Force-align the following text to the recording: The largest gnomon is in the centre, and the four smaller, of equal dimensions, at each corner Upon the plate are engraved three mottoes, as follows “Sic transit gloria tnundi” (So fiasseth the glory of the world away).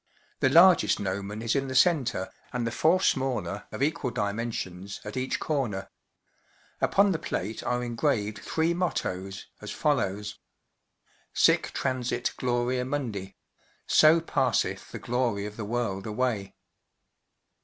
The 0.39 0.49
largest 0.49 0.99
gnomon 0.99 1.43
is 1.43 1.55
in 1.55 1.67
the 1.67 1.75
centre, 1.75 2.31
and 2.51 2.65
the 2.65 2.71
four 2.71 3.01
smaller, 3.01 3.67
of 3.71 3.83
equal 3.83 4.09
dimensions, 4.09 4.99
at 5.05 5.15
each 5.15 5.39
corner 5.39 5.91
Upon 6.81 7.11
the 7.11 7.19
plate 7.19 7.61
are 7.61 7.83
engraved 7.83 8.39
three 8.41 8.73
mottoes, 8.73 9.45
as 9.61 9.69
follows 9.69 10.39
“Sic 11.43 11.71
transit 11.73 12.33
gloria 12.37 12.83
tnundi” 12.83 13.35
(So 13.85 14.19
fiasseth 14.21 14.89
the 14.89 14.97
glory 14.97 15.45
of 15.45 15.55
the 15.55 15.65
world 15.65 16.07
away). 16.07 16.55